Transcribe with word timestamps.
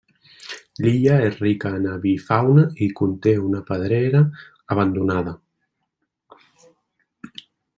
L'illa 0.83 1.17
és 1.25 1.35
rica 1.41 1.71
en 1.79 1.83
avifauna, 1.91 2.63
i 2.85 2.89
conté 3.01 3.35
una 3.49 3.61
pedrera 3.67 4.23
abandonada. 4.77 5.37